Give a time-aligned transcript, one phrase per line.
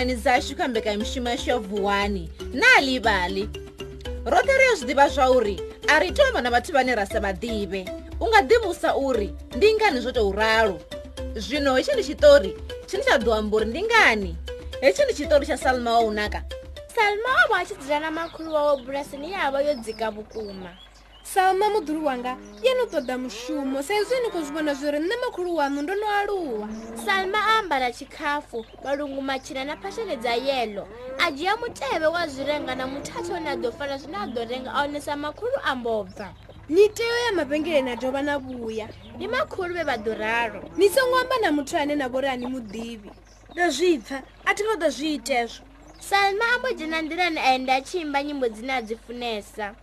[0.00, 3.48] tshanani dzashu kha mbekanyamushumo yashu ya vuwani na livali
[4.24, 7.20] rothe ri ya zwi ḓivha zwa uri a ri tovha na vhathu vhane ra sa
[7.20, 7.84] vha ḓivhe
[8.20, 10.80] u nga ḓivusa uri ndi ngani zwo tou ralo
[11.36, 12.50] zwino hetshi ndi tshiṱori
[12.88, 14.30] tshine tsha ḓo amba uri ndi ngani
[14.80, 16.40] hetshi ndi tshiṱori tsha salma wa unaka
[16.96, 20.08] salma wa vha a tshi dzula na makhulu wawo bulasini ye a vha yo dzika
[20.10, 20.76] vhukuma
[21.34, 24.98] salma muduri wanga ye no ṱoḓa mushumo sa izwi ni khou zwi vhona zwi ri
[24.98, 26.68] nṋe makhulu wanu ndo no aluwa
[27.04, 30.88] salma a ambara tshikhafu malungu matshina na phashene dza yelo
[31.22, 34.70] a dzhia mutevhe wa zwirenga na muthatha one a ḓo fara zwine a ḓo renga
[34.72, 36.28] a onesa makhulu a mbobva
[36.68, 38.88] ni tea ya mavengele na dovha na vhuya
[39.18, 42.46] ni makhulu vhe vha ḓo ralo ni songo amba na muthu ane na vhori ani
[42.46, 43.10] muḓivhi
[43.54, 45.62] ndo zwi pfha a thi ngo ḓo zwi itezwo
[46.00, 49.74] salma a mbo dzhena nḓilani a enda a tshi imba nyimbo dzine a dzi funesa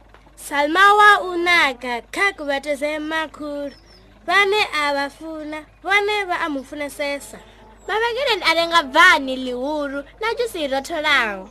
[0.45, 3.73] salma wa unaka kha kuvhatedze makhulu
[4.27, 7.39] vhane a vha funa vhone vha a mu funesesa
[7.87, 11.45] mavengeleni a renga bvani ḽihulu na jusi i rotholaho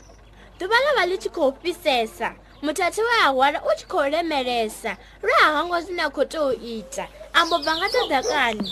[0.60, 2.28] ḓuvha ḽa vha ḽi tshi khou fhisesa
[2.64, 4.92] muthathi we a hwala u tshi khou lemelesa
[5.24, 8.68] lwe a hongo zwine a khou tou ita a mbo bva nga ṱoḓakani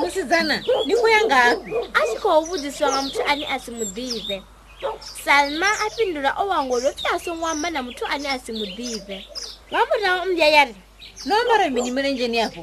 [0.00, 3.84] musidzana ni khou ya ngafi a tshi khou vhudziswa nga muthu ane a si mu
[3.94, 4.36] ḓive
[5.00, 8.52] salma a fhindula o wango lo pfi a songo amba na muthu ane a si
[8.52, 9.24] muḓive
[9.70, 10.74] nga murahu mmbya yari
[11.26, 12.60] nomboro mini milenzheni yavo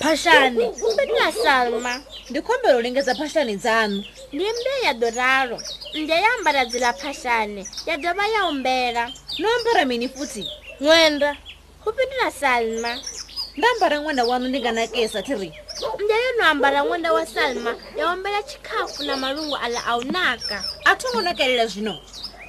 [0.00, 1.94] phaxani umbenia salma
[2.30, 3.98] ndi khombela u lingedza phaxani dzanu
[4.32, 5.56] ndi mbya ya doralo
[5.96, 9.04] mmbya ya ambara dzila phaxani ya dovha ya umbela
[9.40, 10.42] nomboro mini futhi
[10.82, 11.30] ṅwenda
[11.86, 12.92] u fhindula salma
[13.58, 15.50] ndambara ṅwenda wanu ndi nga nakesa thiri
[16.12, 20.02] ya yo no ambara ṅwenda wa salma ya ombela tshikhafu na malungu aḽa a u
[20.12, 21.94] naka a thongo nakelela zwino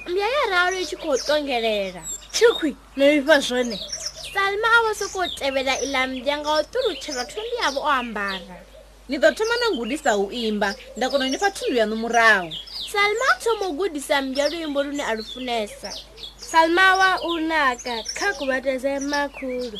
[0.08, 3.78] mbya ya ralo i tshi khou ṱongelela tshikhwi no ifa zwone
[4.34, 8.56] salma a vha sokou tevhela iḽa mbya nga u ṱulutshelwa thundu yavho o ambara
[9.08, 12.48] ni ḓo thoma na ngudisa u imba nda kona ni fa thundu yanu murahu
[12.92, 15.90] salma a thoma u gudisa mbya luimbo lune a lu funesa
[16.36, 19.78] salma wa u naka kha kuvhateze makhulu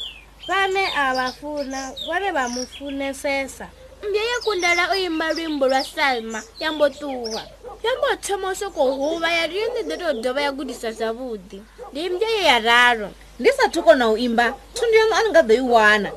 [0.49, 3.67] vhane a vha funa vhane vha mu funesesa
[4.09, 7.43] mbi ye kundala u yima luimbo lwa salma ya mbo ṱuwa
[7.85, 10.89] yo mbo thoma u soko huvha ya ri yo ndi ḓo to dovha ya gudisa
[10.99, 11.59] zwavhuḓi
[11.93, 13.09] ndi mbye ye ya raru
[13.41, 16.11] ndi sa thuko na u imba thundu yono ani nga ḓo i wana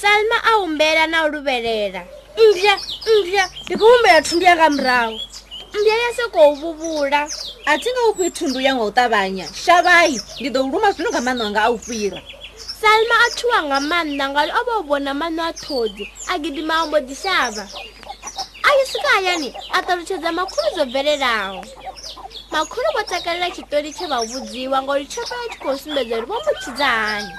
[0.00, 2.02] salma a humbela na u luvhelela
[2.50, 2.74] mbya
[3.20, 5.14] mbya ndi khou humbela thundu yanga murahu
[5.78, 7.20] mbya ya sokou vhuvhula
[7.70, 11.10] a thi nga u fhi thundu yanga u ṱavhanya shavai ndi ḓo u luma zwino
[11.12, 12.20] nga maano anga a u fhira
[12.80, 16.74] salma a thuwa nga mani nangalo o va u vona mani wa thodzi a gidima
[16.78, 17.64] a mbo dixava
[18.66, 21.62] a yisika hayani a talutxhedza makhulu byo bvelelawo
[22.54, 26.52] makhulu vo tsakelela xitori tlhe va vudziwa ngori txhepaya txi khou sumbedza ri vo mu
[26.60, 27.32] txhidza hanyi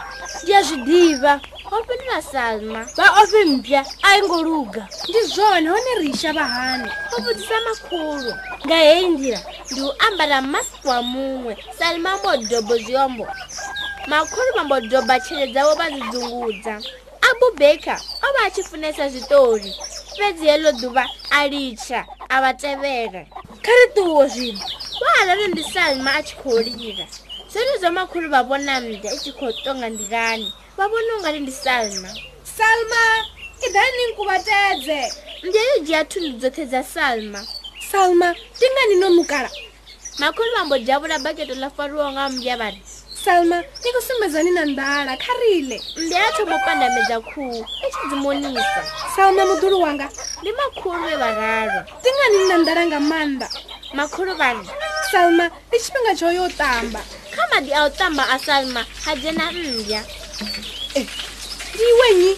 [0.43, 1.33] ndiya zwi diva
[1.75, 6.87] ofinila salma va ofi mpya a yi ngo luga ndi zona one ri yixava hani
[7.15, 8.31] u vudzisa makhulu
[8.65, 9.39] nga heyi ndila
[9.71, 13.25] ndi u ambala masiku wa mun'we salma mbo dobo byombo
[14.07, 16.73] makhulu vha mbo doba tshele dzavo vha dzi dzungudza
[17.29, 19.71] abu baker o vha a tshi funesa zwiṱori
[20.17, 23.27] fhedzi heḽo ḓuvha a litsha a vha tevhele
[23.65, 24.63] kha ri ṱuwo zwino
[25.03, 27.05] wa alari ndi salma a tshi khou lila
[27.51, 31.31] zwene zwa makhulu vha vhona nnḓa i tshi khou tonga ndilani vha vhona u nga
[31.31, 32.09] ri ndi salma
[32.57, 33.03] salma
[33.67, 34.99] i dai ni nkuvhatedze
[35.43, 37.41] ndi yo dzhia thundu dzoṱhe dza salma
[37.91, 39.49] salma ndi ngani no mukala
[40.19, 42.81] makhulu vha mbo dzhavula baketo ḽa fariwaho nga mbyavhani
[43.23, 48.03] selma ni ku sumbezani na ndala kha rile ndi ya thomo pandamedza khuhu i tshi
[48.07, 48.81] dzimonisa
[49.15, 50.07] selma muduli wanga
[50.41, 53.47] ndi makhulu ve vararo ti ngani ni na ndala nga maanḓa
[53.97, 54.63] makhulu vani
[55.11, 57.01] selma ndi tshifhinga tsho yo tamba
[57.35, 60.01] kha madi a u tamba a selma ha dzhena mmbya
[60.99, 61.07] eh,
[61.75, 61.91] ndi eh.
[61.91, 62.31] iwenyi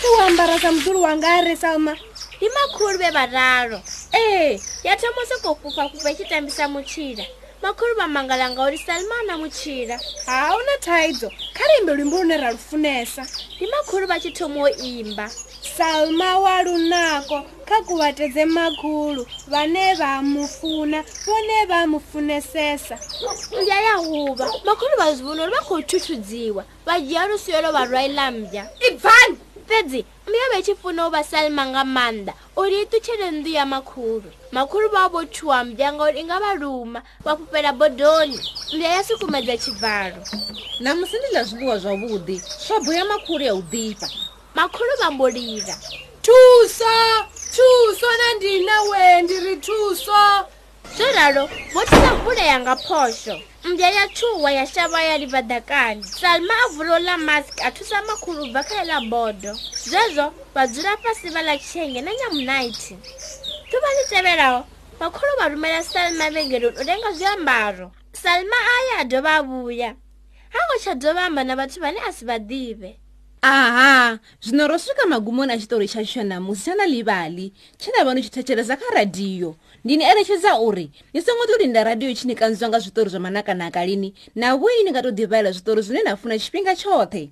[0.00, 1.92] ti wo ambara sa muduli wanga are selma
[2.40, 3.78] ndi makhulu ve vararo
[4.12, 4.60] e eh.
[4.86, 7.24] ya thomo soko kufa kufa i tshi tambisa mutshila
[7.62, 9.96] makhulu vha mangala nga uri salimana mutshila
[10.26, 13.22] ha huna thaidzo kha ri imbe luimbo lune ra lu funesa
[13.56, 15.26] ndi makhulu vha tshi thoma o imba
[15.76, 22.98] salma wa lunako kha kuvhatedze makhulu vhane vha mufuna vhone vha mufunesesa
[23.60, 27.84] mbya ya huvha makhulu vha zwi vhona uri vha khou thuthudziwa vha dzhia lusiyolo vha
[27.84, 29.38] rwaila mbya ibvani
[29.72, 32.32] fedzi mbiyo vhe tshi funa u vha salima nga maanḓa
[32.62, 36.52] uri i ṱutshele nnḓu ya makhulu makhulu vha vho tshuwa mbya ngauri i nga vha
[36.60, 38.36] luma vha fhufhela bodoni
[38.74, 40.20] mbya ya sukumedza tshivalo
[40.82, 44.06] na musi ndi ḽa zwiḽiwa zwavhuḓi swabo ya makhulu ya u ḓifha
[44.58, 45.74] makhulu vha mbolila
[46.24, 46.94] thuso
[47.54, 50.20] thuso na ndina we ndi ri thuso
[50.96, 51.44] zvonharo
[51.74, 58.46] votisavhule yangaphosho mbyayatshuwa ya xava ya li vadakani salma a vulola mask a thusa makhulu
[58.46, 59.54] bva kha yela bodo
[59.84, 62.96] zvezvo vadzula pasi va lachenge na nyamunaiti
[63.70, 64.66] tuva li tevelao
[65.00, 69.94] makhulu va rhumela salma vengeloni u lenga zviambaro salma a ya dyova vuya
[70.56, 72.98] a ngo xa dyovamba na vathu vane a si va dive
[73.44, 80.04] aha zvino ro svika magumoni achitori chacho namusi chana livali chinavano chithecheresa kha radhiyo ndini
[80.04, 86.76] erechedza uri nisongo torinda radhiyo chinikanzwanga zvitori zvamanakanaka lini navoi ningatodhivaira zvitori zvine nhafuna chipinga
[86.76, 87.30] chothe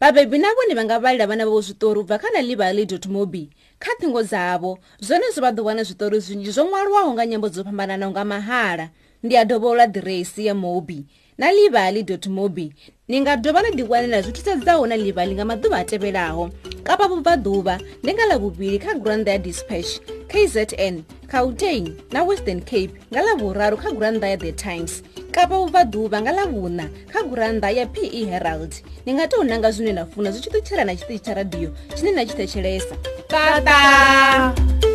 [0.00, 5.40] vabhebhi navoni vanga valira vana vavo zvitori ubva kana livali mobi kha thingo dzavo zvonezvo
[5.42, 8.90] vadhowana zvitori zvinji zvomwariwa unga nyambo dzopambananaunga mahala
[9.22, 11.06] ndiyadhovoola dhiresi yemobi
[11.38, 12.72] na livali mobi
[13.08, 16.50] ni nga dyova na ndiwanela zwithisa dza hona livali nga maduva a tevelaho
[16.82, 23.22] kapa vubvaduva ndi nga lavuvili kha granda ya dispatch kzn cautain na western cape nga
[23.22, 28.74] lavuraru kha granda ya the times kapa vubvaduva nga lavuna kha granda ya pe herald
[29.06, 32.12] ni nga tou nanga zwine na funa zwi tshi ṱutshela na tshiṱitshi tsha radiyo tshine
[32.18, 32.94] na tshi thetshelesa
[33.28, 34.87] tata, tata.